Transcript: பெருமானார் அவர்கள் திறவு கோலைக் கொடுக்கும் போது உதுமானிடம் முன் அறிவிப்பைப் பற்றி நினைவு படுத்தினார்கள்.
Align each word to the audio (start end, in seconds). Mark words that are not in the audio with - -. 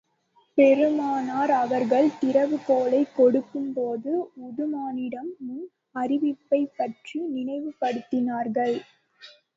பெருமானார் 0.57 1.51
அவர்கள் 1.55 2.09
திறவு 2.19 2.57
கோலைக் 2.65 3.15
கொடுக்கும் 3.15 3.73
போது 3.73 4.13
உதுமானிடம் 4.39 5.31
முன் 5.39 5.63
அறிவிப்பைப் 5.95 6.73
பற்றி 6.77 7.19
நினைவு 7.27 7.73
படுத்தினார்கள். 7.81 8.75